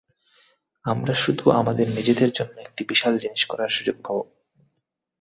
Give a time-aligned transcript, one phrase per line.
[0.85, 4.17] আমরা শুধু আমাদের নিজেদের জন্য একটি বিশাল জিনিস করার সুযোগ পাব।